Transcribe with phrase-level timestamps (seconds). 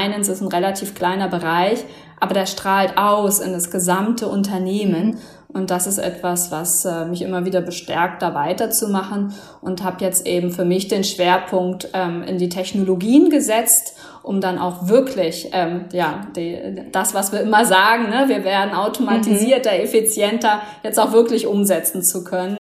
[0.00, 1.84] Finance ist ein relativ kleiner Bereich,
[2.18, 5.18] aber der strahlt aus in das gesamte Unternehmen.
[5.48, 10.24] Und das ist etwas, was äh, mich immer wieder bestärkt, da weiterzumachen und habe jetzt
[10.26, 15.86] eben für mich den Schwerpunkt ähm, in die Technologien gesetzt, um dann auch wirklich, ähm,
[15.92, 19.80] ja, die, das, was wir immer sagen, ne, wir werden automatisierter, mhm.
[19.80, 22.59] effizienter, jetzt auch wirklich umsetzen zu können.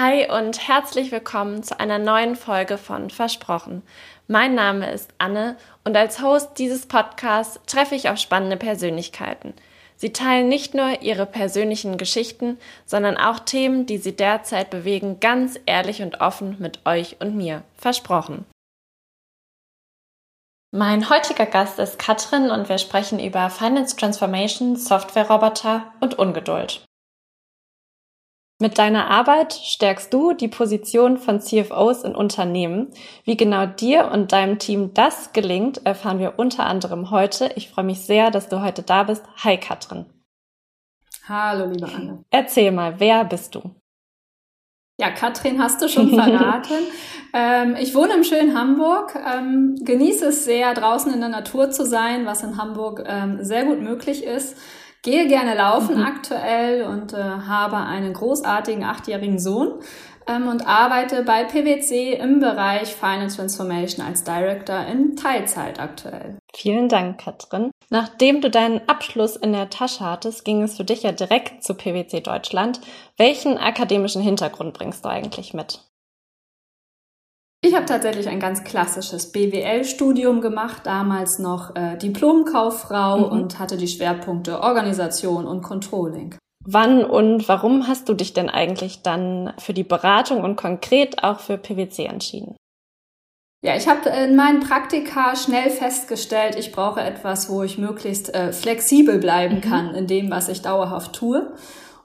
[0.00, 3.82] Hi und herzlich willkommen zu einer neuen Folge von Versprochen.
[4.28, 9.54] Mein Name ist Anne und als Host dieses Podcasts treffe ich auf spannende Persönlichkeiten.
[9.96, 15.58] Sie teilen nicht nur ihre persönlichen Geschichten, sondern auch Themen, die sie derzeit bewegen, ganz
[15.66, 17.64] ehrlich und offen mit euch und mir.
[17.76, 18.44] Versprochen.
[20.70, 26.84] Mein heutiger Gast ist Katrin und wir sprechen über Finance Transformation, Software-Roboter und Ungeduld.
[28.60, 32.88] Mit deiner Arbeit stärkst du die Position von CFOs in Unternehmen.
[33.22, 37.52] Wie genau dir und deinem Team das gelingt, erfahren wir unter anderem heute.
[37.54, 39.22] Ich freue mich sehr, dass du heute da bist.
[39.44, 40.06] Hi Katrin.
[41.28, 42.24] Hallo, liebe Anne.
[42.30, 43.76] Erzähl mal, wer bist du?
[45.00, 46.74] Ja, Katrin hast du schon verraten.
[47.34, 51.86] ähm, ich wohne im schönen Hamburg, ähm, genieße es sehr, draußen in der Natur zu
[51.86, 54.56] sein, was in Hamburg ähm, sehr gut möglich ist
[55.02, 56.02] gehe gerne laufen mhm.
[56.02, 59.80] aktuell und äh, habe einen großartigen achtjährigen Sohn
[60.26, 66.38] ähm, und arbeite bei PwC im Bereich Finance Transformation als Director in Teilzeit aktuell.
[66.54, 67.70] Vielen Dank, Katrin.
[67.90, 71.74] Nachdem du deinen Abschluss in der Tasche hattest, ging es für dich ja direkt zu
[71.74, 72.80] PwC Deutschland.
[73.16, 75.80] Welchen akademischen Hintergrund bringst du eigentlich mit?
[77.60, 83.24] Ich habe tatsächlich ein ganz klassisches BWL-Studium gemacht, damals noch äh, Diplomkauffrau mhm.
[83.24, 86.36] und hatte die Schwerpunkte Organisation und Controlling.
[86.64, 91.40] Wann und warum hast du dich denn eigentlich dann für die Beratung und konkret auch
[91.40, 92.56] für PwC entschieden?
[93.64, 98.52] Ja, ich habe in meinen Praktika schnell festgestellt, ich brauche etwas, wo ich möglichst äh,
[98.52, 99.60] flexibel bleiben mhm.
[99.62, 101.52] kann in dem, was ich dauerhaft tue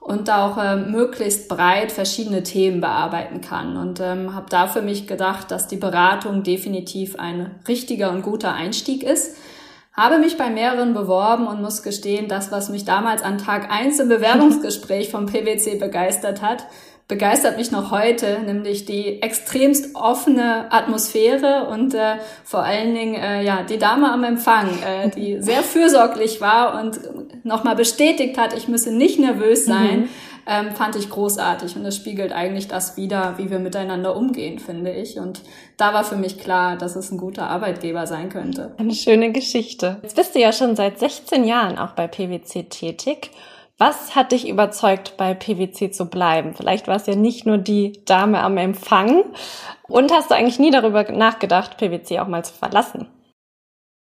[0.04, 3.78] und auch äh, möglichst breit verschiedene Themen bearbeiten kann.
[3.78, 8.52] Und ähm, habe da für mich gedacht, dass die Beratung definitiv ein richtiger und guter
[8.52, 9.38] Einstieg ist.
[9.94, 13.98] Habe mich bei mehreren beworben und muss gestehen, das, was mich damals an Tag eins
[13.98, 16.66] im Bewerbungsgespräch vom PwC begeistert hat,
[17.06, 23.42] begeistert mich noch heute, nämlich die extremst offene Atmosphäre und äh, vor allen Dingen äh,
[23.42, 26.98] ja die Dame am Empfang, äh, die sehr fürsorglich war und
[27.44, 29.72] nochmal bestätigt hat, ich müsse nicht nervös mhm.
[29.72, 30.08] sein, mhm.
[30.46, 34.90] ähm, fand ich großartig und das spiegelt eigentlich das wieder, wie wir miteinander umgehen, finde
[34.90, 35.18] ich.
[35.18, 35.42] Und
[35.76, 38.72] da war für mich klar, dass es ein guter Arbeitgeber sein könnte.
[38.78, 39.98] Eine schöne Geschichte.
[40.02, 43.30] Jetzt bist du ja schon seit 16 Jahren auch bei PwC tätig.
[43.86, 46.54] Was hat dich überzeugt, bei PwC zu bleiben?
[46.54, 49.24] Vielleicht war es ja nicht nur die Dame am Empfang.
[49.82, 53.08] Und hast du eigentlich nie darüber nachgedacht, PwC auch mal zu verlassen?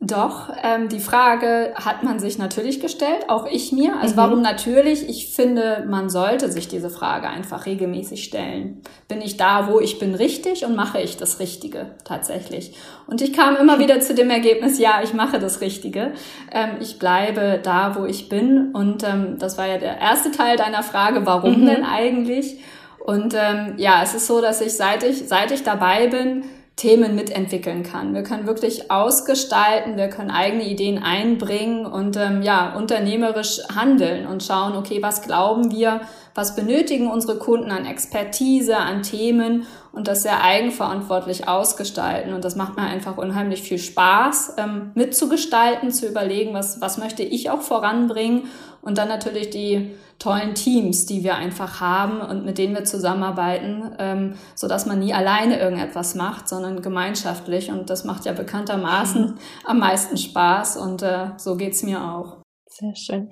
[0.03, 3.99] Doch, ähm, die Frage hat man sich natürlich gestellt, auch ich mir.
[4.00, 4.19] Also mhm.
[4.19, 5.06] warum natürlich?
[5.06, 8.81] Ich finde, man sollte sich diese Frage einfach regelmäßig stellen.
[9.09, 12.75] Bin ich da, wo ich bin, richtig und mache ich das Richtige tatsächlich?
[13.09, 16.12] Und ich kam immer wieder zu dem Ergebnis, ja, ich mache das Richtige.
[16.50, 18.72] Ähm, ich bleibe da, wo ich bin.
[18.72, 21.66] Und ähm, das war ja der erste Teil deiner Frage, warum mhm.
[21.66, 22.59] denn eigentlich?
[23.05, 26.44] Und ähm, ja, es ist so, dass ich seit ich, seit ich dabei bin,
[26.80, 28.14] Themen mitentwickeln kann.
[28.14, 34.42] Wir können wirklich ausgestalten, wir können eigene Ideen einbringen und ähm, ja, unternehmerisch handeln und
[34.42, 36.00] schauen, okay, was glauben wir,
[36.34, 42.32] was benötigen unsere Kunden an Expertise, an Themen und das sehr eigenverantwortlich ausgestalten.
[42.32, 47.22] Und das macht mir einfach unheimlich viel Spaß, ähm, mitzugestalten, zu überlegen, was, was möchte
[47.22, 48.44] ich auch voranbringen
[48.82, 53.91] und dann natürlich die tollen Teams, die wir einfach haben und mit denen wir zusammenarbeiten,
[53.98, 57.70] ähm, so dass man nie alleine irgendetwas macht, sondern gemeinschaftlich.
[57.70, 59.38] Und das macht ja bekanntermaßen mhm.
[59.64, 62.36] am meisten Spaß und äh, so geht's mir auch.
[62.66, 63.30] Sehr schön.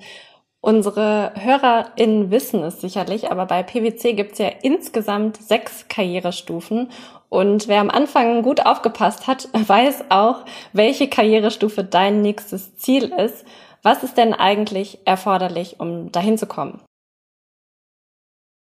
[0.60, 6.90] Unsere HörerInnen wissen es sicherlich, aber bei PwC gibt's ja insgesamt sechs Karrierestufen.
[7.28, 13.44] Und wer am Anfang gut aufgepasst hat, weiß auch, welche Karrierestufe dein nächstes Ziel ist.
[13.82, 16.80] Was ist denn eigentlich erforderlich, um dahin zu kommen?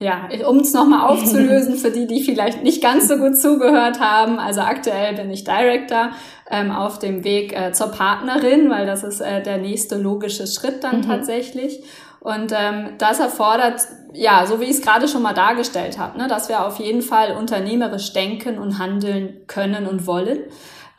[0.02, 4.40] Ja, um es nochmal aufzulösen für die, die vielleicht nicht ganz so gut zugehört haben.
[4.40, 6.12] Also aktuell bin ich Director
[6.50, 10.84] ähm, auf dem Weg äh, zur Partnerin, weil das ist äh, der nächste logische Schritt
[10.84, 11.08] dann mhm.
[11.08, 11.84] tatsächlich.
[12.20, 13.82] Und ähm, das erfordert,
[14.14, 17.02] ja, so wie ich es gerade schon mal dargestellt habe, ne, dass wir auf jeden
[17.02, 20.40] Fall unternehmerisch denken und handeln können und wollen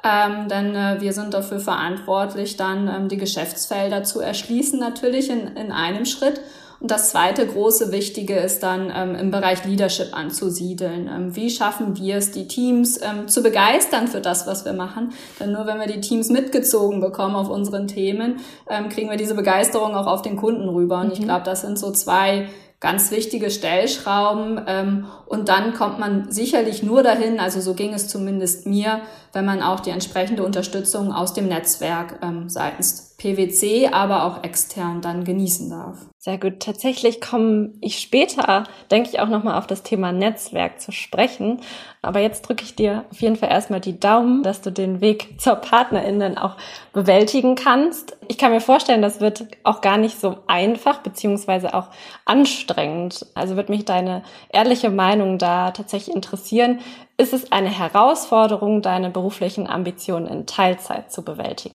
[0.05, 5.56] ähm, denn äh, wir sind dafür verantwortlich, dann ähm, die Geschäftsfelder zu erschließen, natürlich in,
[5.56, 6.41] in einem Schritt.
[6.81, 11.09] Und das zweite große Wichtige ist dann ähm, im Bereich Leadership anzusiedeln.
[11.09, 15.15] Ähm, wie schaffen wir es, die Teams ähm, zu begeistern für das, was wir machen?
[15.41, 19.35] Denn nur wenn wir die Teams mitgezogen bekommen auf unseren Themen, ähm, kriegen wir diese
[19.35, 21.01] Begeisterung auch auf den Kunden rüber.
[21.01, 21.12] Und mhm.
[21.12, 22.49] ich glaube, das sind so zwei
[22.81, 24.61] ganz wichtige Stellschrauben.
[24.67, 29.00] Ähm, und dann kommt man sicherlich nur dahin, also so ging es zumindest mir,
[29.32, 35.01] wenn man auch die entsprechende Unterstützung aus dem Netzwerk ähm, seitens PwC, aber auch extern
[35.01, 36.07] dann genießen darf.
[36.19, 36.61] Sehr gut.
[36.61, 41.61] Tatsächlich komme ich später, denke ich, auch nochmal auf das Thema Netzwerk zu sprechen.
[42.01, 45.41] Aber jetzt drücke ich dir auf jeden Fall erstmal die Daumen, dass du den Weg
[45.41, 46.57] zur Partnerin dann auch
[46.93, 48.17] bewältigen kannst.
[48.29, 51.89] Ich kann mir vorstellen, das wird auch gar nicht so einfach, beziehungsweise auch
[52.25, 53.27] anstrengend.
[53.35, 56.81] Also wird mich deine ehrliche Meinung da tatsächlich interessieren.
[57.17, 61.75] Ist es eine Herausforderung, deine beruflichen Ambitionen in Teilzeit zu bewältigen?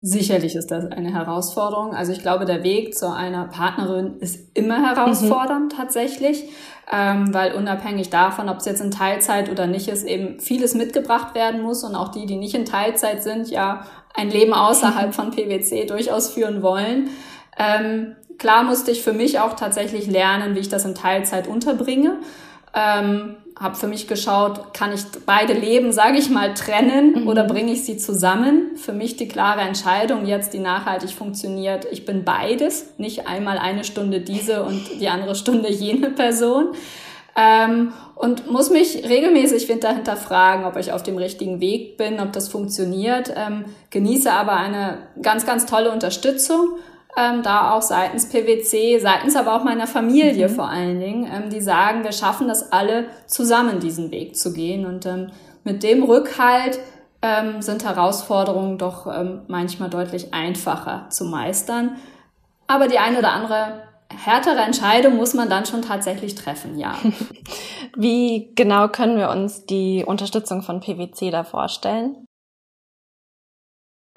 [0.00, 1.92] Sicherlich ist das eine Herausforderung.
[1.92, 5.76] Also ich glaube, der Weg zu einer Partnerin ist immer herausfordernd mhm.
[5.76, 6.44] tatsächlich,
[6.92, 11.34] ähm, weil unabhängig davon, ob es jetzt in Teilzeit oder nicht ist, eben vieles mitgebracht
[11.34, 13.84] werden muss und auch die, die nicht in Teilzeit sind, ja
[14.14, 17.10] ein Leben außerhalb von PwC durchaus führen wollen.
[17.58, 22.18] Ähm, klar musste ich für mich auch tatsächlich lernen, wie ich das in Teilzeit unterbringe.
[22.78, 27.28] Ähm, habe für mich geschaut, kann ich beide Leben, sage ich mal, trennen mhm.
[27.28, 28.76] oder bringe ich sie zusammen?
[28.76, 31.86] Für mich die klare Entscheidung jetzt, die nachhaltig funktioniert.
[31.90, 36.68] Ich bin beides, nicht einmal eine Stunde diese und die andere Stunde jene Person.
[37.36, 42.32] Ähm, und muss mich regelmäßig dahinter fragen, ob ich auf dem richtigen Weg bin, ob
[42.32, 43.32] das funktioniert.
[43.36, 46.78] Ähm, genieße aber eine ganz, ganz tolle Unterstützung
[47.18, 50.54] ähm, da auch seitens PwC, seitens aber auch meiner Familie mhm.
[50.54, 54.86] vor allen Dingen, ähm, die sagen, wir schaffen das alle zusammen, diesen Weg zu gehen.
[54.86, 55.32] Und ähm,
[55.64, 56.78] mit dem Rückhalt
[57.20, 61.96] ähm, sind Herausforderungen doch ähm, manchmal deutlich einfacher zu meistern.
[62.68, 66.94] Aber die eine oder andere härtere Entscheidung muss man dann schon tatsächlich treffen, ja.
[67.96, 72.27] Wie genau können wir uns die Unterstützung von PwC da vorstellen?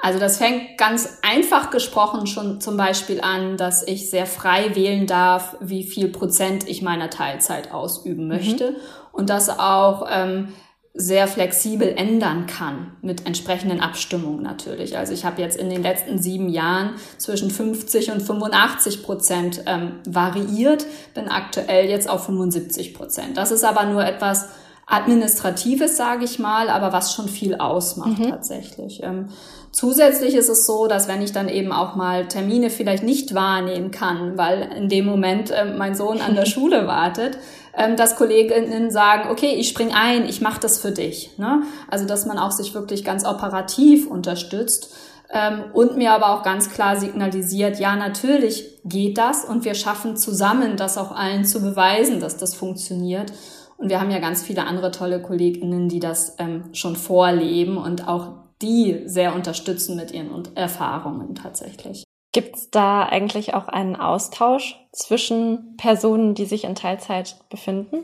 [0.01, 5.05] Also das fängt ganz einfach gesprochen schon zum Beispiel an, dass ich sehr frei wählen
[5.05, 8.29] darf, wie viel Prozent ich meiner Teilzeit ausüben mhm.
[8.29, 8.75] möchte mhm.
[9.13, 10.49] und das auch ähm,
[10.93, 14.97] sehr flexibel ändern kann mit entsprechenden Abstimmungen natürlich.
[14.97, 19.99] Also ich habe jetzt in den letzten sieben Jahren zwischen 50 und 85 Prozent ähm,
[20.05, 23.37] variiert, bin aktuell jetzt auf 75 Prozent.
[23.37, 24.49] Das ist aber nur etwas
[24.85, 28.29] Administratives, sage ich mal, aber was schon viel ausmacht mhm.
[28.29, 29.01] tatsächlich.
[29.01, 29.29] Ähm,
[29.71, 33.91] zusätzlich ist es so, dass wenn ich dann eben auch mal Termine vielleicht nicht wahrnehmen
[33.91, 37.37] kann, weil in dem Moment äh, mein Sohn an der Schule wartet,
[37.75, 41.37] ähm, dass Kolleginnen sagen, okay, ich spring ein, ich mache das für dich.
[41.37, 41.63] Ne?
[41.89, 44.93] Also dass man auch sich wirklich ganz operativ unterstützt
[45.31, 50.17] ähm, und mir aber auch ganz klar signalisiert, ja, natürlich geht das und wir schaffen
[50.17, 53.31] zusammen, das auch allen zu beweisen, dass das funktioniert.
[53.77, 58.07] Und wir haben ja ganz viele andere tolle KollegInnen, die das ähm, schon vorleben und
[58.07, 62.03] auch die sehr unterstützen mit ihren Erfahrungen tatsächlich.
[62.33, 68.03] Gibt es da eigentlich auch einen Austausch zwischen Personen, die sich in Teilzeit befinden?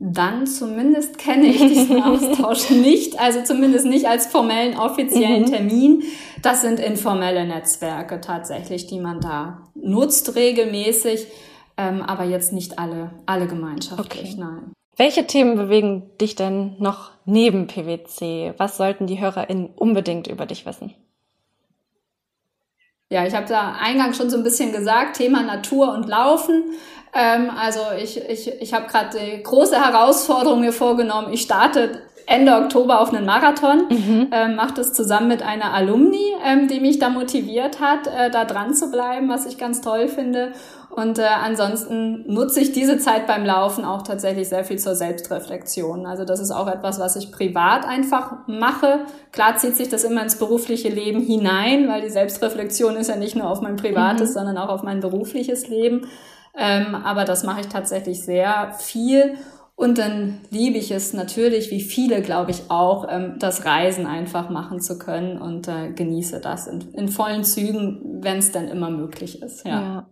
[0.00, 5.46] Dann zumindest kenne ich diesen Austausch nicht, also zumindest nicht als formellen offiziellen mhm.
[5.46, 6.02] Termin.
[6.42, 11.26] Das sind informelle Netzwerke tatsächlich, die man da nutzt regelmäßig
[11.78, 14.36] ähm, aber jetzt nicht alle, alle gemeinschaftlich, okay.
[14.36, 14.72] nein.
[14.98, 18.54] Welche Themen bewegen dich denn noch neben PwC?
[18.58, 20.92] Was sollten die HörerInnen unbedingt über dich wissen?
[23.08, 26.64] Ja, ich habe da eingangs schon so ein bisschen gesagt, Thema Natur und Laufen.
[27.14, 31.32] Ähm, also ich, ich, ich habe gerade die große Herausforderung mir vorgenommen.
[31.32, 34.28] Ich starte Ende Oktober auf einen Marathon, mhm.
[34.32, 38.44] ähm, mache das zusammen mit einer Alumni, ähm, die mich da motiviert hat, äh, da
[38.44, 40.52] dran zu bleiben, was ich ganz toll finde.
[40.90, 46.04] Und äh, ansonsten nutze ich diese Zeit beim Laufen auch tatsächlich sehr viel zur Selbstreflexion.
[46.04, 49.06] Also das ist auch etwas, was ich privat einfach mache.
[49.32, 53.36] Klar zieht sich das immer ins berufliche Leben hinein, weil die Selbstreflexion ist ja nicht
[53.36, 54.34] nur auf mein privates, mhm.
[54.34, 56.06] sondern auch auf mein berufliches Leben.
[56.54, 59.38] Ähm, aber das mache ich tatsächlich sehr viel.
[59.78, 64.50] Und dann liebe ich es natürlich, wie viele, glaube ich, auch, ähm, das Reisen einfach
[64.50, 68.90] machen zu können und äh, genieße das in, in vollen Zügen, wenn es dann immer
[68.90, 69.64] möglich ist.
[69.64, 69.80] Ja.
[69.80, 70.06] ja.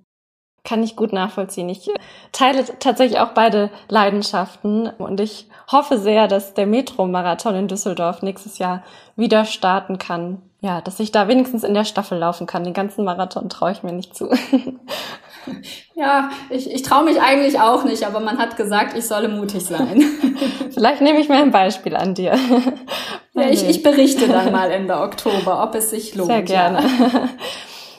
[0.63, 1.69] Kann ich gut nachvollziehen.
[1.69, 1.91] Ich
[2.31, 8.59] teile tatsächlich auch beide Leidenschaften und ich hoffe sehr, dass der Metro-Marathon in Düsseldorf nächstes
[8.59, 8.85] Jahr
[9.17, 10.43] wieder starten kann.
[10.67, 12.65] Ja, dass ich da wenigstens in der Staffel laufen kann.
[12.65, 14.31] Den ganzen Marathon traue ich mir nicht zu.
[15.95, 19.65] Ja, ich, ich traue mich eigentlich auch nicht, aber man hat gesagt, ich solle mutig
[19.65, 20.03] sein.
[20.75, 22.35] Vielleicht nehme ich mal ein Beispiel an dir.
[23.33, 26.31] Ja, ich, ich berichte dann mal Ende Oktober, ob es sich lohnt.
[26.31, 26.81] Sehr gerne.
[26.83, 27.29] Ja.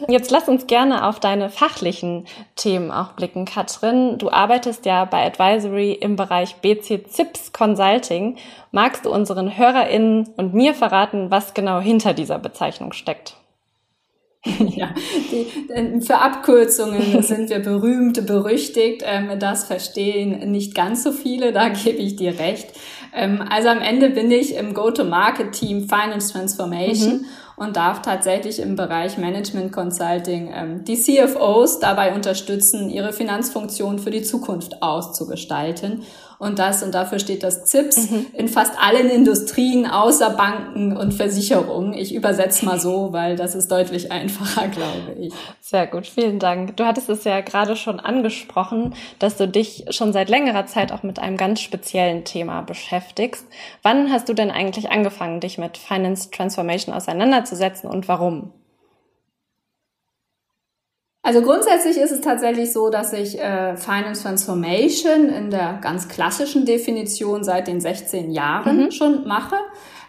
[0.07, 2.25] Jetzt lass uns gerne auf deine fachlichen
[2.55, 4.17] Themen auch blicken, Katrin.
[4.17, 8.37] Du arbeitest ja bei Advisory im Bereich BC ZIPS Consulting.
[8.71, 13.35] Magst du unseren HörerInnen und mir verraten, was genau hinter dieser Bezeichnung steckt?
[14.77, 14.93] Ja,
[15.31, 19.03] die, für Abkürzungen sind wir berühmt, berüchtigt.
[19.05, 22.67] Ähm, das verstehen nicht ganz so viele, da gebe ich dir recht.
[23.13, 27.17] Ähm, also am Ende bin ich im Go-to-Market-Team Finance Transformation.
[27.17, 27.25] Mhm
[27.57, 34.11] und darf tatsächlich im Bereich Management Consulting ähm, die CFOs dabei unterstützen, ihre Finanzfunktion für
[34.11, 36.03] die Zukunft auszugestalten
[36.39, 38.25] und das, und dafür steht das ZIPS, mhm.
[38.33, 41.93] in fast allen Industrien außer Banken und Versicherungen.
[41.93, 45.33] Ich übersetze mal so, weil das ist deutlich einfacher, glaube ich.
[45.61, 46.77] Sehr gut, vielen Dank.
[46.77, 51.03] Du hattest es ja gerade schon angesprochen, dass du dich schon seit längerer Zeit auch
[51.03, 53.45] mit einem ganz speziellen Thema beschäftigst.
[53.81, 58.51] Wann hast du denn eigentlich angefangen, dich mit Finance Transformation auseinanderzusetzen und warum?
[61.27, 66.65] Also grundsätzlich ist es tatsächlich so, dass ich äh, Finance Transformation in der ganz klassischen
[66.65, 68.91] Definition seit den 16 Jahren mhm.
[68.91, 69.57] schon mache.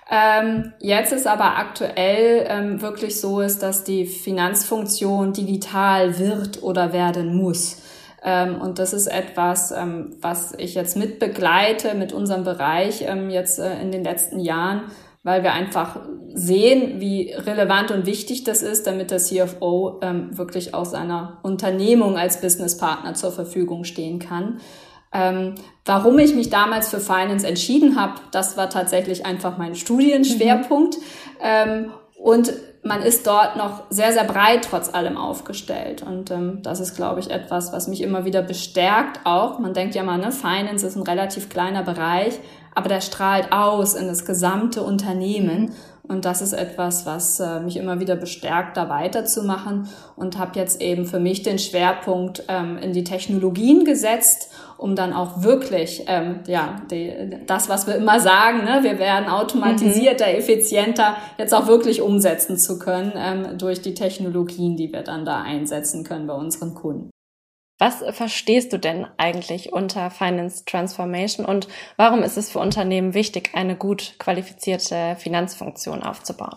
[0.09, 6.93] Ähm, jetzt ist aber aktuell ähm, wirklich so ist, dass die Finanzfunktion digital wird oder
[6.93, 7.83] werden muss.
[8.23, 13.59] Ähm, und das ist etwas, ähm, was ich jetzt mitbegleite mit unserem Bereich ähm, jetzt
[13.59, 14.83] äh, in den letzten Jahren
[15.23, 16.01] weil wir einfach
[16.33, 22.17] sehen, wie relevant und wichtig das ist, damit der CFO ähm, wirklich aus seiner Unternehmung
[22.17, 24.61] als Businesspartner zur Verfügung stehen kann.
[25.13, 30.97] Ähm, warum ich mich damals für Finance entschieden habe, das war tatsächlich einfach mein Studienschwerpunkt.
[30.97, 31.03] Mhm.
[31.43, 31.91] Ähm,
[32.23, 36.03] und man ist dort noch sehr, sehr breit trotz allem aufgestellt.
[36.03, 39.59] Und ähm, das ist, glaube ich, etwas, was mich immer wieder bestärkt auch.
[39.59, 42.39] Man denkt ja mal, ne, Finance ist ein relativ kleiner Bereich,
[42.79, 45.73] aber der strahlt aus in das gesamte Unternehmen.
[46.05, 50.81] Und das ist etwas, was äh, mich immer wieder bestärkt, da weiterzumachen und habe jetzt
[50.81, 56.39] eben für mich den Schwerpunkt ähm, in die Technologien gesetzt, um dann auch wirklich, ähm,
[56.47, 57.13] ja, die,
[57.49, 60.39] das, was wir immer sagen, ne, wir werden automatisierter, mhm.
[60.39, 65.43] effizienter, jetzt auch wirklich umsetzen zu können ähm, durch die Technologien, die wir dann da
[65.43, 67.11] einsetzen können bei unseren Kunden.
[67.79, 73.51] Was verstehst du denn eigentlich unter Finance Transformation und warum ist es für Unternehmen wichtig,
[73.55, 76.57] eine gut qualifizierte Finanzfunktion aufzubauen?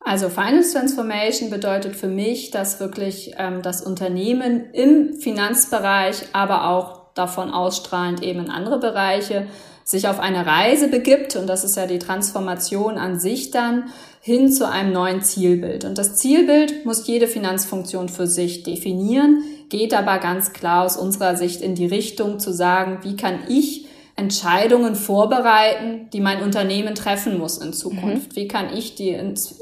[0.00, 7.12] Also Finance Transformation bedeutet für mich, dass wirklich ähm, das Unternehmen im Finanzbereich, aber auch
[7.14, 9.48] davon ausstrahlend eben in andere Bereiche
[9.86, 13.84] sich auf eine Reise begibt, und das ist ja die Transformation an sich dann,
[14.20, 15.84] hin zu einem neuen Zielbild.
[15.84, 21.36] Und das Zielbild muss jede Finanzfunktion für sich definieren, geht aber ganz klar aus unserer
[21.36, 27.38] Sicht in die Richtung zu sagen, wie kann ich Entscheidungen vorbereiten, die mein Unternehmen treffen
[27.38, 28.32] muss in Zukunft?
[28.32, 28.36] Mhm.
[28.36, 29.10] Wie kann ich die,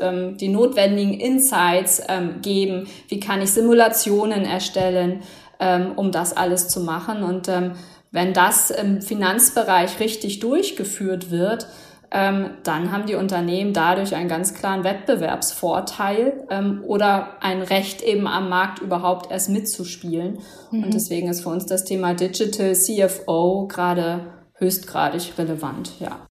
[0.01, 2.87] ähm, die notwendigen Insights ähm, geben?
[3.09, 5.21] Wie kann ich Simulationen erstellen,
[5.61, 7.25] ähm, um das alles zu machen?
[7.25, 7.73] Und ähm,
[8.15, 11.67] wenn das im Finanzbereich richtig durchgeführt wird,
[12.13, 18.29] ähm, dann haben die Unternehmen dadurch einen ganz klaren Wettbewerbsvorteil ähm, oder ein Recht eben
[18.29, 20.39] am Markt überhaupt erst mitzuspielen.
[20.71, 20.85] Mhm.
[20.85, 26.25] Und deswegen ist für uns das Thema Digital CFO gerade höchstgradig relevant, ja.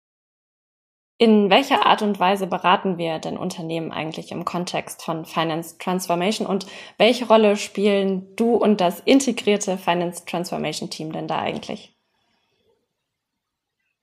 [1.23, 6.49] In welcher Art und Weise beraten wir denn Unternehmen eigentlich im Kontext von Finance Transformation
[6.49, 6.67] und
[6.99, 11.95] welche Rolle spielen du und das integrierte Finance Transformation Team denn da eigentlich?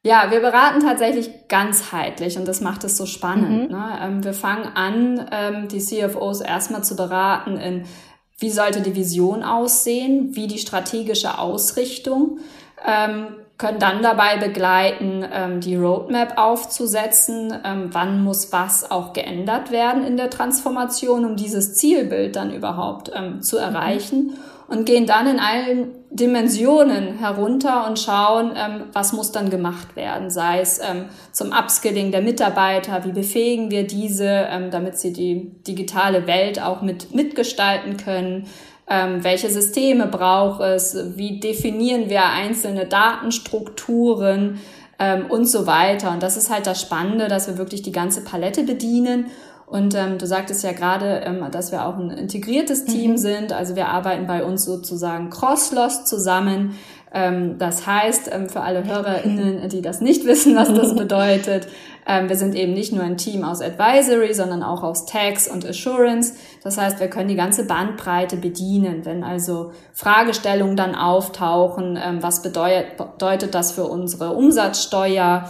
[0.02, 3.70] Ja, wir beraten tatsächlich ganzheitlich und das macht es so spannend.
[3.70, 3.78] Mhm.
[3.78, 4.00] Ne?
[4.02, 7.84] Ähm, wir fangen an, ähm, die CFOs erstmal zu beraten in,
[8.38, 12.40] wie sollte die Vision aussehen, wie die strategische Ausrichtung,
[12.88, 15.26] ähm, können dann dabei begleiten,
[15.60, 17.54] die Roadmap aufzusetzen,
[17.92, 23.12] wann muss was auch geändert werden in der Transformation, um dieses Zielbild dann überhaupt
[23.42, 23.62] zu mhm.
[23.62, 24.34] erreichen.
[24.70, 30.32] Und gehen dann in allen Dimensionen herunter und schauen, ähm, was muss dann gemacht werden,
[30.32, 35.52] sei es ähm, zum Upskilling der Mitarbeiter, wie befähigen wir diese, ähm, damit sie die
[35.68, 38.48] digitale Welt auch mit mitgestalten können,
[38.90, 44.60] ähm, welche Systeme braucht es, wie definieren wir einzelne Datenstrukturen
[44.98, 46.12] ähm, und so weiter.
[46.12, 49.28] Und das ist halt das Spannende, dass wir wirklich die ganze Palette bedienen
[49.70, 53.18] und ähm, du sagtest ja gerade, ähm, dass wir auch ein integriertes Team mhm.
[53.18, 53.54] sind.
[53.54, 56.76] Also wir arbeiten bei uns sozusagen cross-loss zusammen.
[57.14, 61.68] Ähm, das heißt, ähm, für alle HörerInnen, die das nicht wissen, was das bedeutet,
[62.06, 65.66] ähm, wir sind eben nicht nur ein Team aus Advisory, sondern auch aus Tax und
[65.66, 66.36] Assurance.
[66.64, 69.06] Das heißt, wir können die ganze Bandbreite bedienen.
[69.06, 75.50] Wenn also Fragestellungen dann auftauchen, was bedeutet, das für unsere Umsatzsteuer?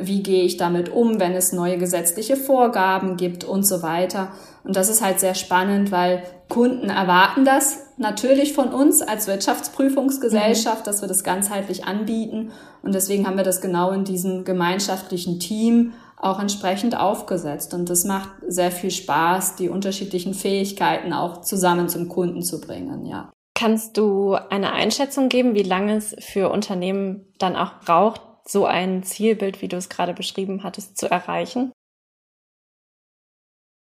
[0.00, 4.28] Wie gehe ich damit um, wenn es neue gesetzliche Vorgaben gibt und so weiter.
[4.64, 10.80] Und das ist halt sehr spannend, weil Kunden erwarten das natürlich von uns als Wirtschaftsprüfungsgesellschaft,
[10.80, 10.84] mhm.
[10.84, 12.52] dass wir das ganzheitlich anbieten.
[12.82, 17.74] Und deswegen haben wir das genau in diesem gemeinschaftlichen Team auch entsprechend aufgesetzt.
[17.74, 23.06] Und das macht sehr viel Spaß, die unterschiedlichen Fähigkeiten auch zusammen zum Kunden zu bringen,
[23.06, 23.30] ja.
[23.54, 29.02] Kannst du eine Einschätzung geben, wie lange es für Unternehmen dann auch braucht, so ein
[29.02, 31.70] Zielbild, wie du es gerade beschrieben hattest, zu erreichen?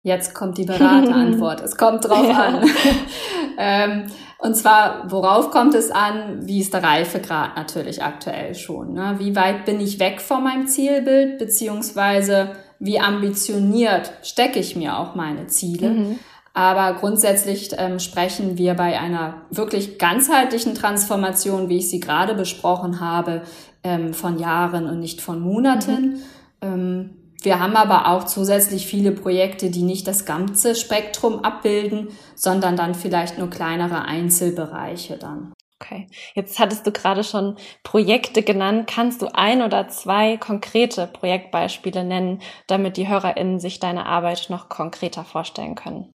[0.03, 1.61] Jetzt kommt die Beraterantwort.
[1.65, 2.41] es kommt drauf ja.
[2.41, 2.71] an.
[3.59, 4.05] ähm,
[4.39, 6.41] und zwar, worauf kommt es an?
[6.47, 8.95] Wie ist der Reifegrad natürlich aktuell schon?
[8.95, 9.15] Ne?
[9.19, 11.39] Wie weit bin ich weg von meinem Zielbild?
[11.39, 15.91] Beziehungsweise wie ambitioniert stecke ich mir auch meine Ziele?
[15.91, 16.19] Mhm.
[16.55, 23.01] Aber grundsätzlich ähm, sprechen wir bei einer wirklich ganzheitlichen Transformation, wie ich sie gerade besprochen
[23.01, 23.43] habe,
[23.85, 26.21] ähm, von Jahren und nicht von Monaten.
[26.63, 27.22] Mhm.
[27.43, 32.95] Wir haben aber auch zusätzlich viele Projekte, die nicht das ganze Spektrum abbilden, sondern dann
[32.95, 35.53] vielleicht nur kleinere Einzelbereiche dann.
[35.81, 38.89] Okay, jetzt hattest du gerade schon Projekte genannt.
[38.89, 44.69] Kannst du ein oder zwei konkrete Projektbeispiele nennen, damit die HörerInnen sich deine Arbeit noch
[44.69, 46.13] konkreter vorstellen können?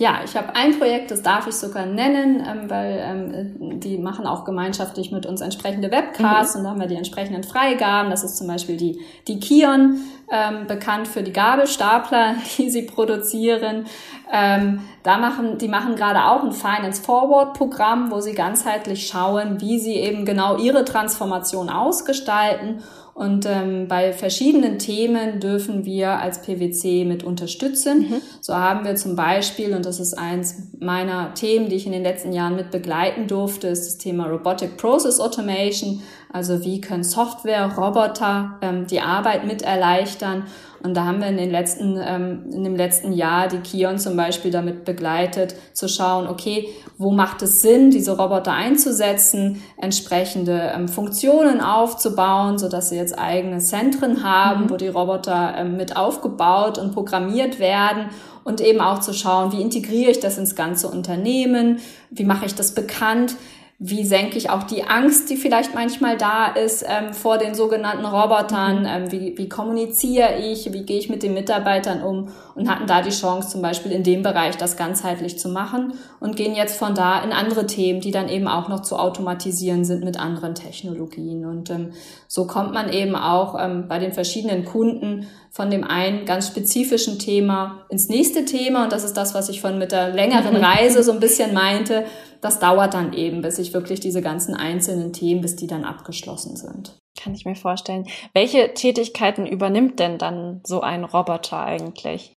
[0.00, 4.28] Ja, ich habe ein Projekt, das darf ich sogar nennen, ähm, weil ähm, die machen
[4.28, 6.60] auch gemeinschaftlich mit uns entsprechende Webcasts mhm.
[6.60, 8.08] und da haben wir die entsprechenden Freigaben.
[8.08, 9.98] Das ist zum Beispiel die, die Kion,
[10.30, 13.86] ähm, bekannt für die Gabelstapler, die sie produzieren.
[14.32, 19.60] Ähm, da machen, die machen gerade auch ein Finance Forward Programm, wo sie ganzheitlich schauen,
[19.60, 22.84] wie sie eben genau ihre Transformation ausgestalten
[23.18, 28.10] und ähm, bei verschiedenen Themen dürfen wir als PwC mit unterstützen.
[28.10, 28.22] Mhm.
[28.40, 32.04] So haben wir zum Beispiel, und das ist eins meiner Themen, die ich in den
[32.04, 36.00] letzten Jahren mit begleiten durfte, ist das Thema Robotic Process Automation.
[36.32, 40.44] Also wie können Software, Roboter ähm, die Arbeit mit erleichtern?
[40.80, 44.16] Und da haben wir in, den letzten, ähm, in dem letzten Jahr die Kion zum
[44.16, 46.68] Beispiel damit begleitet, zu schauen, okay,
[46.98, 53.16] wo macht es Sinn, diese Roboter einzusetzen, entsprechende ähm, Funktionen aufzubauen, so dass sie jetzt
[53.16, 54.70] eigene Zentren haben, mhm.
[54.70, 58.06] wo die Roboter ähm, mit aufgebaut und programmiert werden
[58.42, 61.78] und eben auch zu schauen, wie integriere ich das ins ganze Unternehmen,
[62.10, 63.36] wie mache ich das bekannt,
[63.80, 68.04] wie senke ich auch die Angst, die vielleicht manchmal da ist ähm, vor den sogenannten
[68.04, 68.86] Robotern, mhm.
[68.86, 73.02] ähm, wie, wie kommuniziere ich, wie gehe ich mit den Mitarbeitern um und hatten da
[73.02, 76.96] die Chance zum Beispiel in dem Bereich das ganzheitlich zu machen und gehen jetzt von
[76.96, 81.44] da in andere Themen, die dann eben auch noch zu automatisieren sind mit anderen Technologien.
[81.44, 81.92] Und ähm,
[82.26, 87.20] so kommt man eben auch ähm, bei den verschiedenen Kunden von dem einen ganz spezifischen
[87.20, 88.84] Thema ins nächste Thema.
[88.84, 92.04] Und das ist das, was ich von mit der längeren Reise so ein bisschen meinte.
[92.40, 96.56] Das dauert dann eben, bis ich wirklich diese ganzen einzelnen Themen, bis die dann abgeschlossen
[96.56, 96.96] sind.
[97.20, 98.06] Kann ich mir vorstellen.
[98.32, 102.34] Welche Tätigkeiten übernimmt denn dann so ein Roboter eigentlich?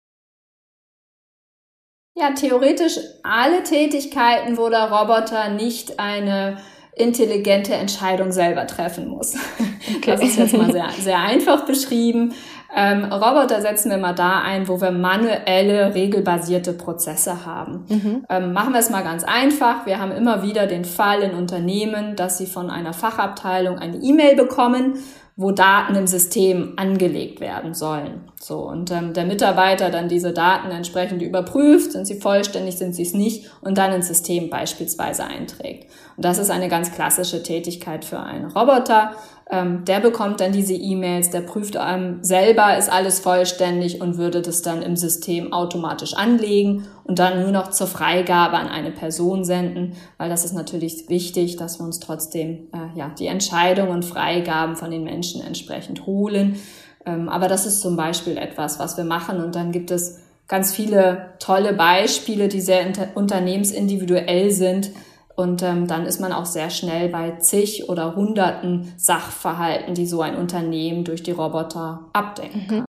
[2.17, 6.57] Ja, theoretisch alle Tätigkeiten, wo der Roboter nicht eine
[6.95, 9.35] intelligente Entscheidung selber treffen muss.
[9.89, 10.11] Okay.
[10.11, 12.35] Das ist jetzt mal sehr, sehr einfach beschrieben.
[12.75, 17.85] Ähm, Roboter setzen wir mal da ein, wo wir manuelle, regelbasierte Prozesse haben.
[17.89, 18.25] Mhm.
[18.29, 19.85] Ähm, machen wir es mal ganz einfach.
[19.85, 24.35] Wir haben immer wieder den Fall in Unternehmen, dass sie von einer Fachabteilung eine E-Mail
[24.35, 24.99] bekommen
[25.39, 28.29] wo Daten im System angelegt werden sollen.
[28.35, 33.03] So und ähm, der Mitarbeiter dann diese Daten entsprechend überprüft, sind sie vollständig, sind sie
[33.03, 35.89] es nicht und dann ins System beispielsweise einträgt.
[36.17, 39.13] Und das ist eine ganz klassische Tätigkeit für einen Roboter.
[39.51, 44.43] Ähm, der bekommt dann diese E-Mails, der prüft ähm, selber, ist alles vollständig und würde
[44.43, 49.43] das dann im System automatisch anlegen und dann nur noch zur Freigabe an eine Person
[49.43, 54.05] senden, weil das ist natürlich wichtig, dass wir uns trotzdem äh, ja, die Entscheidungen und
[54.05, 56.59] Freigaben von den Menschen entsprechend holen.
[57.07, 60.75] Ähm, aber das ist zum Beispiel etwas, was wir machen und dann gibt es ganz
[60.75, 62.85] viele tolle Beispiele, die sehr
[63.15, 64.91] unternehmensindividuell sind,
[65.39, 70.21] und ähm, dann ist man auch sehr schnell bei zig oder hunderten Sachverhalten, die so
[70.21, 72.79] ein Unternehmen durch die Roboter abdenken kann.
[72.79, 72.85] Mhm.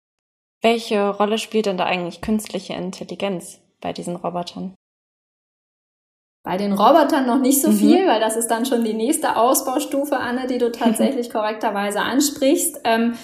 [0.61, 4.75] Welche Rolle spielt denn da eigentlich künstliche Intelligenz bei diesen Robotern?
[6.43, 7.77] Bei den Robotern noch nicht so mhm.
[7.77, 12.81] viel, weil das ist dann schon die nächste Ausbaustufe, Anne, die du tatsächlich korrekterweise ansprichst.
[12.83, 13.15] Ähm,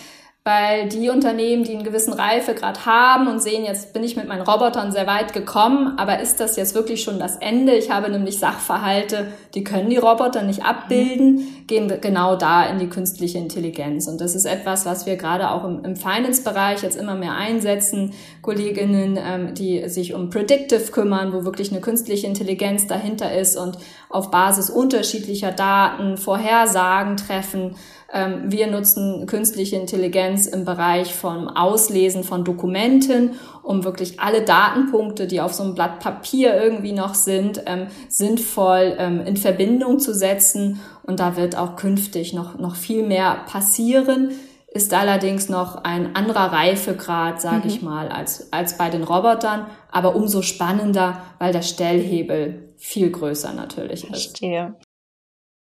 [0.47, 4.43] weil die Unternehmen, die einen gewissen Reifegrad haben und sehen, jetzt bin ich mit meinen
[4.43, 7.75] Robotern sehr weit gekommen, aber ist das jetzt wirklich schon das Ende?
[7.75, 12.87] Ich habe nämlich Sachverhalte, die können die Roboter nicht abbilden, gehen genau da in die
[12.87, 14.07] künstliche Intelligenz.
[14.07, 18.13] Und das ist etwas, was wir gerade auch im, im Finance-Bereich jetzt immer mehr einsetzen.
[18.41, 23.79] Kolleginnen, ähm, die sich um Predictive kümmern, wo wirklich eine künstliche Intelligenz dahinter ist und
[24.11, 27.75] auf Basis unterschiedlicher Daten Vorhersagen treffen
[28.13, 35.41] wir nutzen künstliche Intelligenz im Bereich vom Auslesen von Dokumenten, um wirklich alle Datenpunkte, die
[35.41, 40.81] auf so einem Blatt Papier irgendwie noch sind, ähm, sinnvoll ähm, in Verbindung zu setzen.
[41.03, 44.31] Und da wird auch künftig noch, noch viel mehr passieren
[44.77, 47.67] ist allerdings noch ein anderer Reifegrad, sage mhm.
[47.67, 53.55] ich mal, als, als bei den Robotern, aber umso spannender, weil der Stellhebel viel größer
[53.55, 54.27] natürlich ist.
[54.27, 54.75] Verstehe.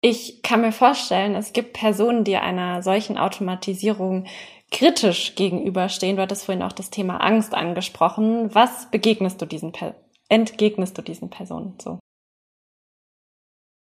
[0.07, 4.27] Ich kann mir vorstellen, es gibt Personen, die einer solchen Automatisierung
[4.71, 6.17] kritisch gegenüberstehen.
[6.17, 8.53] Du hattest vorhin auch das Thema Angst angesprochen.
[8.53, 9.73] Was begegnest du diesen,
[10.29, 11.97] entgegnest du diesen Personen so?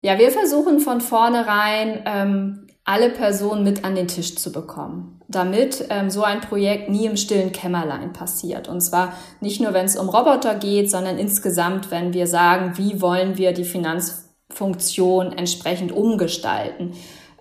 [0.04, 5.86] Ja, wir versuchen von vornherein ähm, alle Personen mit an den Tisch zu bekommen, damit
[5.88, 8.68] ähm, so ein Projekt nie im stillen Kämmerlein passiert.
[8.68, 13.00] Und zwar nicht nur, wenn es um Roboter geht, sondern insgesamt, wenn wir sagen, wie
[13.00, 16.92] wollen wir die Finanz Funktion entsprechend umgestalten.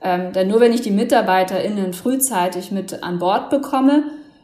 [0.01, 4.03] Ähm, denn nur wenn ich die MitarbeiterInnen frühzeitig mit an Bord bekomme,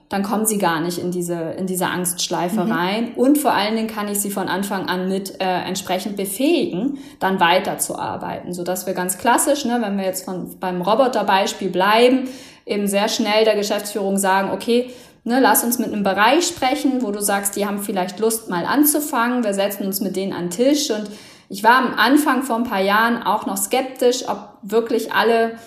[0.09, 2.71] dann kommen sie gar nicht in diese, in diese Angstschleife mhm.
[2.71, 3.11] rein.
[3.15, 7.39] Und vor allen Dingen kann ich sie von Anfang an mit äh, entsprechend befähigen, dann
[7.39, 8.53] weiterzuarbeiten.
[8.53, 12.29] Sodass wir ganz klassisch, ne, wenn wir jetzt von, beim Roboterbeispiel bleiben,
[12.65, 14.91] eben sehr schnell der Geschäftsführung sagen, okay,
[15.25, 18.65] ne, lass uns mit einem Bereich sprechen, wo du sagst, die haben vielleicht Lust mal
[18.65, 19.43] anzufangen.
[19.43, 21.09] Wir setzen uns mit denen an den Tisch und
[21.49, 25.57] ich war am Anfang vor ein paar Jahren auch noch skeptisch, ob wirklich alle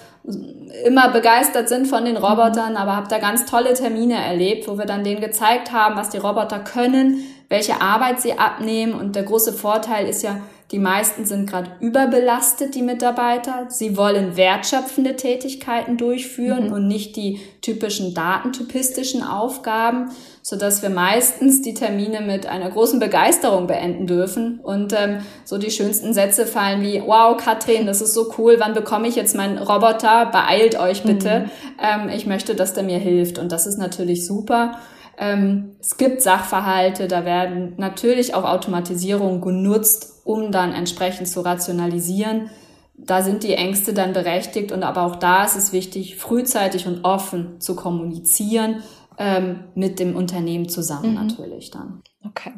[0.85, 4.85] immer begeistert sind von den Robotern, aber habe da ganz tolle Termine erlebt, wo wir
[4.85, 8.93] dann denen gezeigt haben, was die Roboter können, welche Arbeit sie abnehmen.
[8.93, 10.37] Und der große Vorteil ist ja,
[10.71, 13.67] die meisten sind gerade überbelastet, die Mitarbeiter.
[13.69, 16.73] Sie wollen wertschöpfende Tätigkeiten durchführen mhm.
[16.73, 20.11] und nicht die typischen datentypistischen Aufgaben,
[20.43, 24.61] so dass wir meistens die Termine mit einer großen Begeisterung beenden dürfen.
[24.61, 28.73] Und ähm, so die schönsten Sätze fallen wie, wow, Katrin, das ist so cool, wann
[28.73, 30.27] bekomme ich jetzt meinen Roboter?
[30.27, 31.41] Beeilt euch bitte.
[31.41, 31.51] Mhm.
[31.83, 33.41] Ähm, ich möchte, dass der mir hilft.
[33.41, 34.79] Und das ist natürlich super.
[35.18, 42.51] Ähm, es gibt Sachverhalte, da werden natürlich auch Automatisierungen genutzt, um dann entsprechend zu rationalisieren.
[42.94, 47.05] Da sind die Ängste dann berechtigt und aber auch da ist es wichtig, frühzeitig und
[47.05, 48.83] offen zu kommunizieren
[49.18, 51.27] ähm, mit dem Unternehmen zusammen mhm.
[51.27, 52.03] natürlich dann.
[52.27, 52.53] Okay.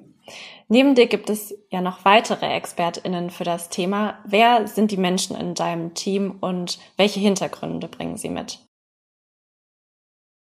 [0.69, 4.19] Neben dir gibt es ja noch weitere ExpertInnen für das Thema.
[4.25, 8.61] Wer sind die Menschen in deinem Team und welche Hintergründe bringen sie mit?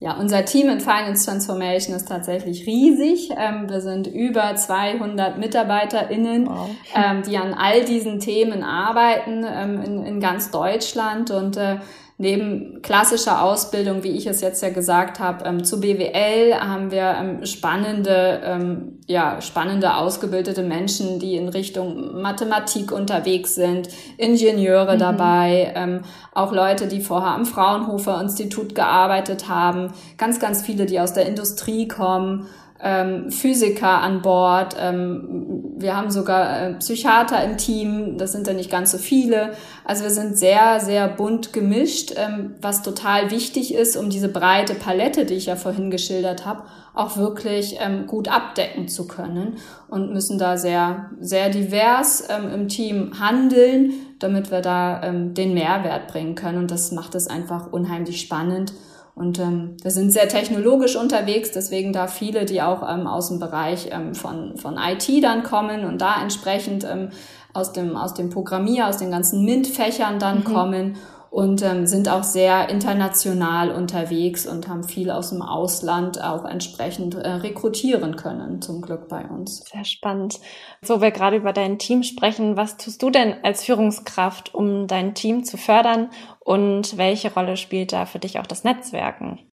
[0.02, 3.32] Ja, unser Team in Finance Transformation ist tatsächlich riesig.
[3.36, 6.70] Ähm, wir sind über 200 MitarbeiterInnen, wow.
[6.96, 11.80] ähm, die an all diesen Themen arbeiten ähm, in, in, ganz Deutschland und äh,
[12.22, 17.16] Neben klassischer Ausbildung, wie ich es jetzt ja gesagt habe, ähm, zu BWL haben wir
[17.18, 25.00] ähm, spannende, ähm, ja, spannende ausgebildete Menschen, die in Richtung Mathematik unterwegs sind, Ingenieure mhm.
[25.00, 26.02] dabei, ähm,
[26.34, 31.26] auch Leute, die vorher am Fraunhofer Institut gearbeitet haben, ganz, ganz viele, die aus der
[31.26, 32.48] Industrie kommen
[32.82, 34.76] ähm, Physiker an Bord.
[34.80, 38.18] Ähm, wir haben sogar äh, Psychiater im Team.
[38.18, 39.52] Das sind ja nicht ganz so viele.
[39.84, 44.76] Also wir sind sehr, sehr bunt gemischt, ähm, was total wichtig ist, um diese breite
[44.76, 46.64] Palette, die ich ja vorhin geschildert habe,
[46.94, 49.58] auch wirklich ähm, gut abdecken zu können
[49.90, 55.54] und müssen da sehr, sehr divers ähm, im Team handeln, damit wir da ähm, den
[55.54, 56.58] Mehrwert bringen können.
[56.60, 58.74] Und das macht es einfach unheimlich spannend
[59.20, 63.40] und ähm, wir sind sehr technologisch unterwegs, deswegen da viele, die auch ähm, aus dem
[63.40, 67.10] Bereich ähm, von, von IT dann kommen und da entsprechend ähm,
[67.54, 70.44] aus, dem, aus dem Programmier, aus den ganzen MINT-Fächern dann mhm.
[70.46, 70.96] kommen
[71.30, 77.16] und ähm, sind auch sehr international unterwegs und haben viel aus dem Ausland auch entsprechend
[77.16, 79.64] äh, rekrutieren können, zum Glück bei uns.
[79.72, 80.40] Sehr spannend.
[80.82, 85.14] So, wir gerade über dein Team sprechen, was tust du denn als Führungskraft, um dein
[85.14, 89.49] Team zu fördern und welche Rolle spielt da für dich auch das Netzwerken?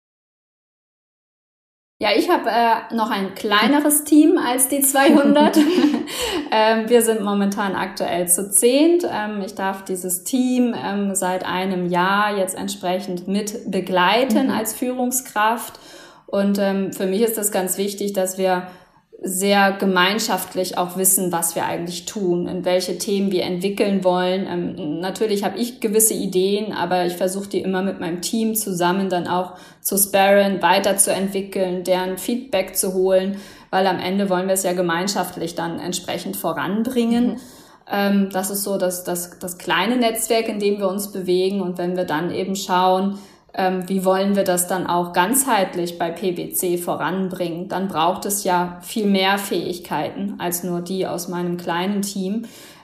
[1.97, 5.57] Ja, ich habe äh, noch ein kleineres Team als die 200.
[6.51, 9.07] ähm, wir sind momentan aktuell zu zehnt.
[9.09, 14.53] Ähm, ich darf dieses Team ähm, seit einem Jahr jetzt entsprechend mit begleiten mhm.
[14.53, 15.79] als Führungskraft.
[16.25, 18.67] Und ähm, für mich ist das ganz wichtig, dass wir
[19.27, 24.45] sehr gemeinschaftlich auch wissen, was wir eigentlich tun, in welche Themen wir entwickeln wollen.
[24.47, 29.09] Ähm, natürlich habe ich gewisse Ideen, aber ich versuche die immer mit meinem Team zusammen
[29.09, 33.37] dann auch zu sparren, weiterzuentwickeln, deren Feedback zu holen,
[33.71, 37.25] weil am Ende wollen wir es ja gemeinschaftlich dann entsprechend voranbringen.
[37.25, 37.39] Mhm.
[37.91, 41.61] Ähm, das ist so das, das, das kleine Netzwerk, in dem wir uns bewegen.
[41.61, 43.17] Und wenn wir dann eben schauen,
[43.57, 48.79] ähm, wie wollen wir das dann auch ganzheitlich bei PwC voranbringen, dann braucht es ja
[48.81, 52.43] viel mehr Fähigkeiten als nur die aus meinem kleinen Team.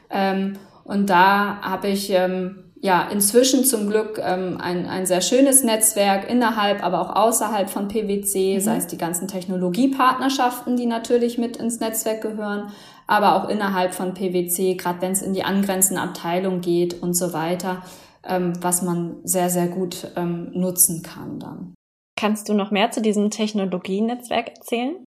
[0.09, 5.63] Ähm, und da habe ich ähm, ja, inzwischen zum Glück ähm, ein, ein sehr schönes
[5.63, 8.61] Netzwerk innerhalb, aber auch außerhalb von PwC, mhm.
[8.61, 12.71] sei es die ganzen Technologiepartnerschaften, die natürlich mit ins Netzwerk gehören,
[13.05, 17.33] aber auch innerhalb von PwC, gerade wenn es in die angrenzende Abteilung geht und so
[17.33, 17.83] weiter,
[18.27, 21.73] ähm, was man sehr, sehr gut ähm, nutzen kann dann.
[22.15, 25.03] Kannst du noch mehr zu diesem Technologienetzwerk erzählen?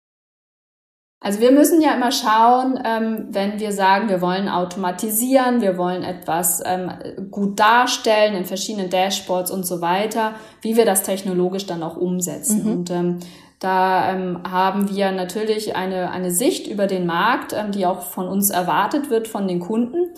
[1.24, 6.03] Also wir müssen ja immer schauen, ähm, wenn wir sagen, wir wollen automatisieren, wir wollen
[6.03, 6.90] etwas ähm,
[7.31, 12.64] gut darstellen in verschiedenen Dashboards und so weiter, wie wir das technologisch dann auch umsetzen.
[12.64, 12.70] Mhm.
[12.70, 13.20] Und ähm,
[13.59, 18.29] da ähm, haben wir natürlich eine, eine Sicht über den Markt, ähm, die auch von
[18.29, 20.11] uns erwartet wird, von den Kunden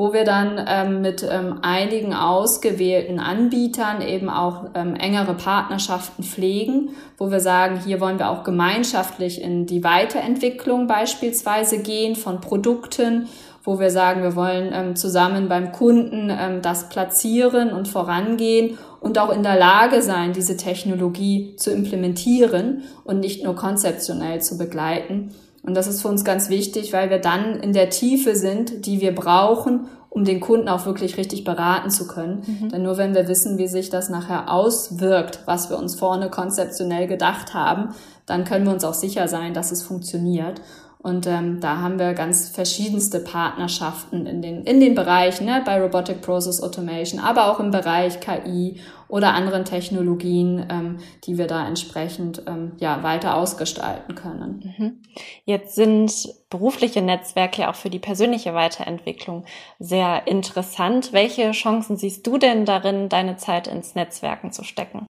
[0.00, 6.94] wo wir dann ähm, mit ähm, einigen ausgewählten Anbietern eben auch ähm, engere Partnerschaften pflegen,
[7.18, 13.28] wo wir sagen, hier wollen wir auch gemeinschaftlich in die Weiterentwicklung beispielsweise gehen von Produkten,
[13.62, 19.18] wo wir sagen, wir wollen ähm, zusammen beim Kunden ähm, das platzieren und vorangehen und
[19.18, 25.34] auch in der Lage sein, diese Technologie zu implementieren und nicht nur konzeptionell zu begleiten.
[25.62, 29.00] Und das ist für uns ganz wichtig, weil wir dann in der Tiefe sind, die
[29.00, 32.42] wir brauchen, um den Kunden auch wirklich richtig beraten zu können.
[32.46, 32.68] Mhm.
[32.70, 37.06] Denn nur wenn wir wissen, wie sich das nachher auswirkt, was wir uns vorne konzeptionell
[37.06, 37.94] gedacht haben,
[38.26, 40.60] dann können wir uns auch sicher sein, dass es funktioniert.
[41.02, 45.80] Und ähm, da haben wir ganz verschiedenste Partnerschaften in den, in den Bereichen, ne, bei
[45.80, 51.66] Robotic Process Automation, aber auch im Bereich KI oder anderen Technologien, ähm, die wir da
[51.66, 54.74] entsprechend ähm, ja, weiter ausgestalten können.
[54.76, 55.02] Mhm.
[55.46, 59.46] Jetzt sind berufliche Netzwerke auch für die persönliche Weiterentwicklung
[59.78, 61.14] sehr interessant.
[61.14, 65.06] Welche Chancen siehst du denn darin, deine Zeit ins Netzwerken zu stecken?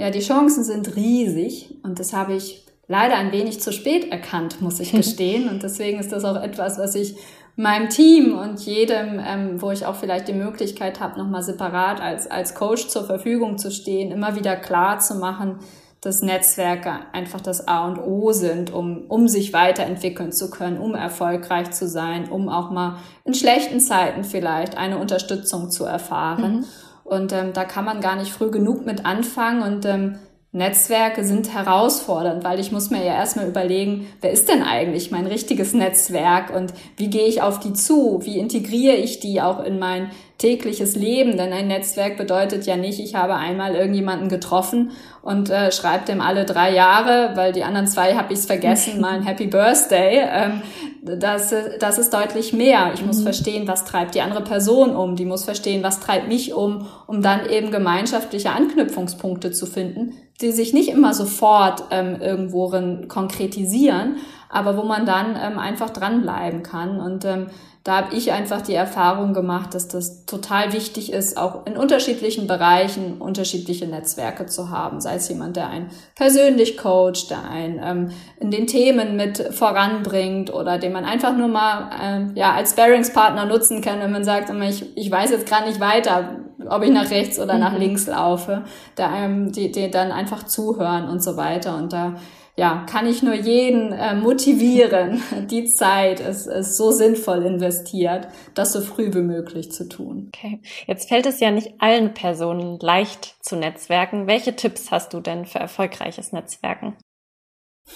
[0.00, 4.60] Ja, die Chancen sind riesig und das habe ich leider ein wenig zu spät erkannt,
[4.60, 5.48] muss ich gestehen.
[5.48, 7.16] Und deswegen ist das auch etwas, was ich
[7.56, 12.28] meinem Team und jedem, ähm, wo ich auch vielleicht die Möglichkeit habe, nochmal separat als,
[12.28, 15.60] als Coach zur Verfügung zu stehen, immer wieder klar zu machen,
[16.00, 20.94] dass Netzwerke einfach das A und O sind, um, um sich weiterentwickeln zu können, um
[20.94, 26.56] erfolgreich zu sein, um auch mal in schlechten Zeiten vielleicht eine Unterstützung zu erfahren.
[26.56, 26.64] Mhm.
[27.04, 29.62] Und ähm, da kann man gar nicht früh genug mit anfangen.
[29.62, 30.18] Und ähm,
[30.54, 35.26] Netzwerke sind herausfordernd, weil ich muss mir ja erstmal überlegen, wer ist denn eigentlich mein
[35.26, 38.20] richtiges Netzwerk und wie gehe ich auf die zu?
[38.22, 41.36] Wie integriere ich die auch in mein tägliches Leben?
[41.36, 46.20] Denn ein Netzwerk bedeutet ja nicht, ich habe einmal irgendjemanden getroffen und äh, schreibe dem
[46.20, 50.22] alle drei Jahre, weil die anderen zwei habe ich es vergessen, mal ein Happy Birthday.
[50.22, 50.62] Ähm,
[51.04, 52.92] das, das ist deutlich mehr.
[52.94, 53.24] Ich muss mhm.
[53.24, 55.16] verstehen, was treibt die andere Person um.
[55.16, 60.52] Die muss verstehen, was treibt mich um, um dann eben gemeinschaftliche Anknüpfungspunkte zu finden, die
[60.52, 62.70] sich nicht immer sofort ähm, irgendwo
[63.08, 64.16] konkretisieren,
[64.48, 67.00] aber wo man dann ähm, einfach dranbleiben kann.
[67.00, 67.46] Und ähm,
[67.84, 72.46] da habe ich einfach die Erfahrung gemacht, dass das total wichtig ist, auch in unterschiedlichen
[72.46, 75.02] Bereichen unterschiedliche Netzwerke zu haben.
[75.02, 80.52] Sei es jemand, der einen persönlich coacht, der einen ähm, in den Themen mit voranbringt
[80.52, 84.50] oder den man einfach nur mal ähm, ja als Bearingspartner nutzen kann, wenn man sagt,
[84.62, 87.80] ich, ich weiß jetzt gerade nicht weiter, ob ich nach rechts oder nach mhm.
[87.80, 88.64] links laufe,
[88.96, 91.76] der einem die, die dann einfach zuhören und so weiter.
[91.76, 92.14] Und da
[92.56, 98.72] ja, kann ich nur jeden äh, motivieren, die Zeit ist, ist so sinnvoll investiert, das
[98.72, 100.30] so früh wie möglich zu tun.
[100.34, 100.60] Okay.
[100.86, 104.26] Jetzt fällt es ja nicht allen Personen leicht zu netzwerken.
[104.26, 106.96] Welche Tipps hast du denn für erfolgreiches Netzwerken?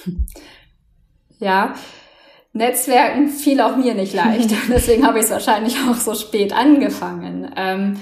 [1.40, 1.74] Ja,
[2.52, 4.50] Netzwerken fiel auch mir nicht leicht.
[4.68, 7.48] Deswegen habe ich es wahrscheinlich auch so spät angefangen.
[7.56, 8.00] Ähm,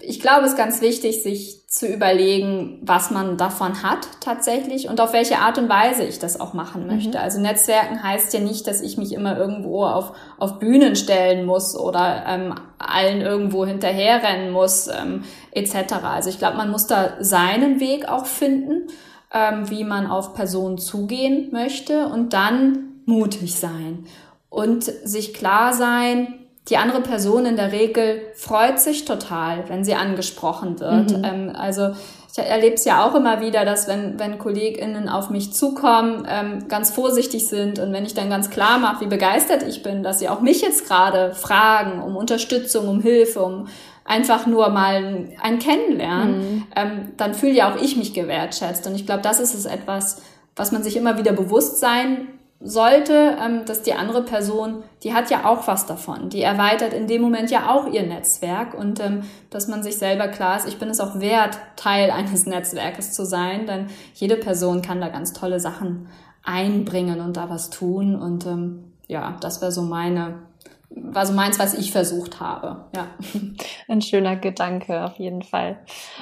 [0.00, 5.00] ich glaube, es ist ganz wichtig, sich zu überlegen, was man davon hat tatsächlich und
[5.00, 6.94] auf welche Art und Weise ich das auch machen mhm.
[6.94, 7.18] möchte.
[7.18, 7.24] Mhm.
[7.24, 11.76] Also Netzwerken heißt ja nicht, dass ich mich immer irgendwo auf, auf Bühnen stellen muss
[11.76, 15.94] oder ähm, allen irgendwo hinterherrennen muss, ähm, etc.
[16.04, 18.88] Also ich glaube, man muss da seinen Weg auch finden,
[19.32, 24.06] ähm, wie man auf Personen zugehen möchte und dann mutig sein
[24.48, 26.37] und sich klar sein,
[26.68, 31.16] die andere Person in der Regel freut sich total, wenn sie angesprochen wird.
[31.16, 31.24] Mhm.
[31.24, 31.90] Ähm, also
[32.30, 36.68] ich erlebe es ja auch immer wieder, dass wenn, wenn KollegInnen auf mich zukommen, ähm,
[36.68, 40.18] ganz vorsichtig sind und wenn ich dann ganz klar mache, wie begeistert ich bin, dass
[40.18, 43.68] sie auch mich jetzt gerade fragen um Unterstützung, um Hilfe, um
[44.04, 46.66] einfach nur mal ein Kennenlernen, mhm.
[46.76, 48.86] ähm, dann fühle ja auch ich mich gewertschätzt.
[48.86, 50.22] Und ich glaube, das ist es etwas,
[50.54, 52.28] was man sich immer wieder bewusst sein
[52.60, 56.28] sollte, ähm, dass die andere Person, die hat ja auch was davon.
[56.28, 60.28] Die erweitert in dem Moment ja auch ihr Netzwerk und ähm, dass man sich selber
[60.28, 64.82] klar ist, ich bin es auch wert, Teil eines Netzwerkes zu sein, denn jede Person
[64.82, 66.08] kann da ganz tolle Sachen
[66.42, 70.48] einbringen und da was tun und ähm, ja, das wäre so meine
[70.90, 72.86] war so meins, was ich versucht habe.
[72.96, 73.08] Ja.
[73.88, 75.78] Ein schöner Gedanke auf jeden Fall.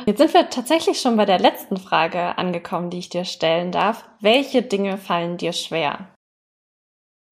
[0.06, 4.04] Jetzt sind wir tatsächlich schon bei der letzten Frage angekommen, die ich dir stellen darf.
[4.20, 6.08] Welche Dinge fallen dir schwer?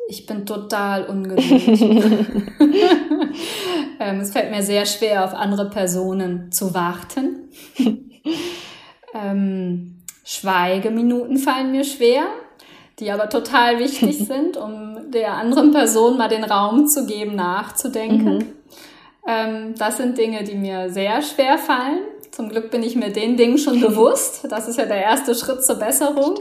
[0.07, 1.81] Ich bin total ungeduldig.
[4.01, 7.51] ähm, es fällt mir sehr schwer, auf andere Personen zu warten.
[9.15, 12.25] ähm, Schweigeminuten fallen mir schwer,
[12.99, 18.39] die aber total wichtig sind, um der anderen Person mal den Raum zu geben, nachzudenken.
[18.39, 18.53] Mhm.
[19.27, 22.03] Ähm, das sind Dinge, die mir sehr schwer fallen.
[22.35, 24.45] Zum Glück bin ich mir den Dingen schon bewusst.
[24.51, 26.35] Das ist ja der erste Schritt zur Besserung.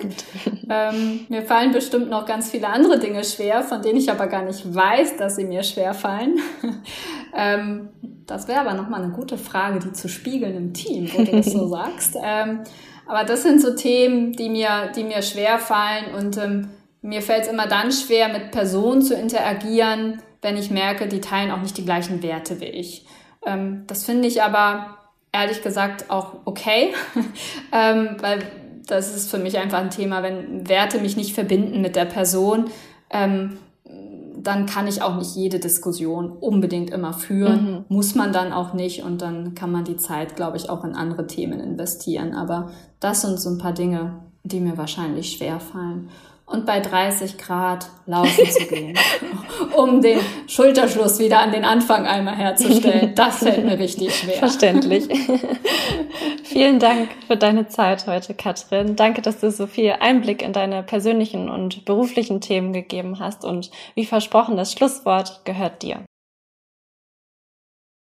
[0.67, 4.41] Ähm, mir fallen bestimmt noch ganz viele andere Dinge schwer, von denen ich aber gar
[4.41, 6.39] nicht weiß, dass sie mir schwer fallen.
[7.35, 7.89] ähm,
[8.25, 11.51] das wäre aber nochmal eine gute Frage, die zu spiegeln im Team, wo du das
[11.51, 12.17] so sagst.
[12.19, 12.61] Ähm,
[13.05, 16.69] aber das sind so Themen, die mir, die mir schwer fallen und ähm,
[17.03, 21.51] mir fällt es immer dann schwer, mit Personen zu interagieren, wenn ich merke, die teilen
[21.51, 23.05] auch nicht die gleichen Werte wie ich.
[23.45, 24.97] Ähm, das finde ich aber
[25.33, 26.93] ehrlich gesagt auch okay,
[27.73, 28.39] ähm, weil
[28.87, 32.65] das ist für mich einfach ein Thema, wenn Werte mich nicht verbinden mit der Person,
[33.09, 33.57] ähm,
[34.37, 37.85] dann kann ich auch nicht jede Diskussion unbedingt immer führen, mhm.
[37.87, 40.95] muss man dann auch nicht und dann kann man die Zeit, glaube ich, auch in
[40.95, 42.33] andere Themen investieren.
[42.33, 46.09] Aber das sind so ein paar Dinge, die mir wahrscheinlich schwer fallen
[46.45, 48.97] und bei 30 Grad laufen zu gehen,
[49.75, 53.15] um den Schulterschluss wieder an den Anfang einmal herzustellen.
[53.15, 54.35] Das fällt mir richtig schwer.
[54.35, 55.07] Verständlich.
[56.43, 58.95] Vielen Dank für deine Zeit heute, Katrin.
[58.95, 63.71] Danke, dass du so viel Einblick in deine persönlichen und beruflichen Themen gegeben hast und
[63.95, 66.03] wie versprochen, das Schlusswort gehört dir.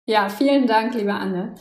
[0.07, 1.55] Ja, vielen Dank, liebe Anne.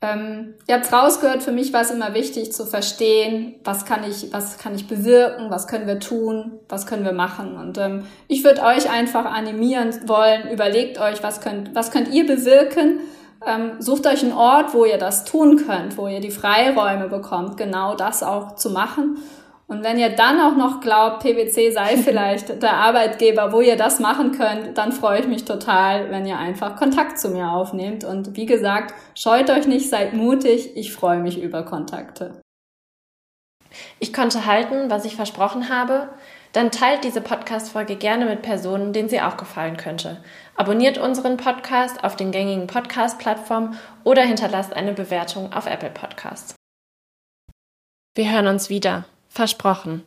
[0.00, 4.32] Ähm, ihr habt rausgehört, für mich war es immer wichtig zu verstehen, was kann ich,
[4.32, 7.56] was kann ich bewirken, was können wir tun, was können wir machen.
[7.56, 12.26] Und ähm, ich würde euch einfach animieren wollen, überlegt euch, was könnt, was könnt ihr
[12.26, 13.00] bewirken.
[13.44, 17.56] Ähm, sucht euch einen Ort, wo ihr das tun könnt, wo ihr die Freiräume bekommt,
[17.56, 19.18] genau das auch zu machen.
[19.70, 24.00] Und wenn ihr dann auch noch glaubt, PwC sei vielleicht der Arbeitgeber, wo ihr das
[24.00, 28.02] machen könnt, dann freue ich mich total, wenn ihr einfach Kontakt zu mir aufnehmt.
[28.02, 30.76] Und wie gesagt, scheut euch nicht, seid mutig.
[30.76, 32.40] Ich freue mich über Kontakte.
[33.98, 36.08] Ich konnte halten, was ich versprochen habe.
[36.52, 40.22] Dann teilt diese Podcast-Folge gerne mit Personen, denen sie auch gefallen könnte.
[40.56, 46.54] Abonniert unseren Podcast auf den gängigen Podcast-Plattformen oder hinterlasst eine Bewertung auf Apple Podcasts.
[48.14, 49.04] Wir hören uns wieder.
[49.38, 50.04] Versprochen.